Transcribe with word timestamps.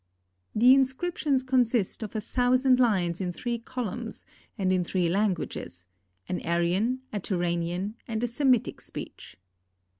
The 0.55 0.73
inscriptions 0.73 1.43
consist 1.43 2.01
of 2.01 2.15
a 2.15 2.21
thousand 2.21 2.79
lines 2.79 3.21
in 3.21 3.31
three 3.31 3.59
columns 3.59 4.25
and 4.57 4.73
in 4.73 4.83
three 4.83 5.07
languages; 5.07 5.85
an 6.27 6.41
Aryan, 6.43 7.01
a 7.13 7.19
Turanian 7.19 7.93
and 8.07 8.23
a 8.23 8.27
Semitic 8.27 8.81
speech. 8.81 9.37